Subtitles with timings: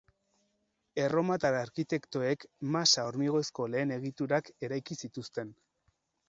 [1.01, 2.45] Erromatar arkitektoek
[2.77, 5.55] masa-hormigoizko lehen egiturak eraiki zituzten.